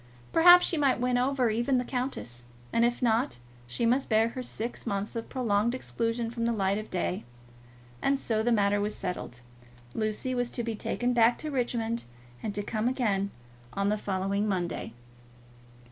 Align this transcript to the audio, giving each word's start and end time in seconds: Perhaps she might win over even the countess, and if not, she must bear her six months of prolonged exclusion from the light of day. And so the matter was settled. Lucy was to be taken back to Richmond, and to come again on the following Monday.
Perhaps 0.33 0.65
she 0.65 0.77
might 0.77 0.99
win 0.99 1.15
over 1.19 1.51
even 1.51 1.77
the 1.77 1.83
countess, 1.85 2.43
and 2.73 2.83
if 2.83 3.03
not, 3.03 3.37
she 3.67 3.85
must 3.85 4.09
bear 4.09 4.29
her 4.29 4.41
six 4.41 4.87
months 4.87 5.15
of 5.15 5.29
prolonged 5.29 5.75
exclusion 5.75 6.31
from 6.31 6.45
the 6.45 6.51
light 6.51 6.79
of 6.79 6.89
day. 6.89 7.23
And 8.01 8.17
so 8.17 8.41
the 8.41 8.51
matter 8.51 8.81
was 8.81 8.95
settled. 8.95 9.41
Lucy 9.93 10.33
was 10.33 10.49
to 10.49 10.63
be 10.63 10.73
taken 10.75 11.13
back 11.13 11.37
to 11.37 11.51
Richmond, 11.51 12.05
and 12.41 12.55
to 12.55 12.63
come 12.63 12.87
again 12.87 13.29
on 13.73 13.89
the 13.89 13.95
following 13.99 14.47
Monday. 14.47 14.93